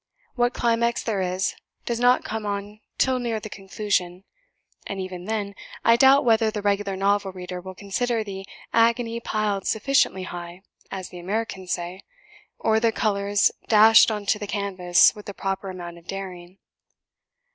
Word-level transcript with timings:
What 0.33 0.55
climax 0.55 1.03
there 1.03 1.21
is 1.21 1.53
does 1.85 1.99
not 1.99 2.23
come 2.23 2.43
on 2.43 2.79
till 2.97 3.19
near 3.19 3.39
the 3.39 3.51
conclusion; 3.51 4.23
and 4.87 4.99
even 4.99 5.25
then, 5.25 5.53
I 5.85 5.95
doubt 5.95 6.25
whether 6.25 6.49
the 6.49 6.63
regular 6.63 6.95
novel 6.95 7.31
reader 7.31 7.61
will 7.61 7.75
consider 7.75 8.23
the 8.23 8.43
'agony 8.73 9.19
piled 9.19 9.67
sufficiently 9.67 10.23
high' 10.23 10.63
(as 10.89 11.09
the 11.09 11.19
Americans 11.19 11.73
say), 11.73 12.01
or 12.57 12.79
the 12.79 12.91
colours 12.91 13.51
dashed 13.67 14.09
on 14.09 14.25
to 14.25 14.39
the 14.39 14.47
canvas 14.47 15.13
with 15.13 15.27
the 15.27 15.35
proper 15.35 15.69
amount 15.69 15.99
of 15.99 16.07
daring. 16.07 16.57